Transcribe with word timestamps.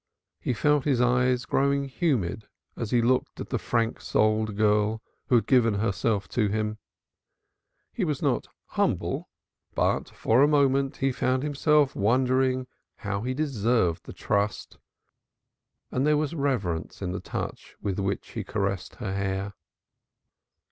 He 0.39 0.55
felt 0.55 0.83
his 0.85 0.99
eyes 0.99 1.45
growing 1.45 1.83
humid 1.85 2.47
as 2.75 2.89
he 2.89 3.03
looked 3.03 3.39
at 3.39 3.49
the 3.49 3.59
frank 3.59 4.01
souled 4.01 4.57
girl 4.57 4.99
who 5.27 5.35
had 5.35 5.45
given 5.45 5.75
herself 5.75 6.27
to 6.29 6.47
him. 6.47 6.79
He 7.93 8.03
was 8.03 8.19
not 8.19 8.47
humble, 8.69 9.29
but 9.75 10.09
for 10.09 10.41
a 10.41 10.47
moment 10.47 10.97
he 10.97 11.11
found 11.11 11.43
himself 11.43 11.95
wondering 11.95 12.65
how 12.95 13.21
he 13.21 13.35
deserved 13.35 14.05
the 14.07 14.13
trust, 14.13 14.79
and 15.91 16.03
there 16.07 16.17
was 16.17 16.33
reverence 16.33 17.03
in 17.03 17.11
the 17.11 17.19
touch 17.19 17.75
with 17.79 17.99
which 17.99 18.29
he 18.29 18.43
caressed 18.43 18.95
her 18.95 19.13
hair. 19.13 19.53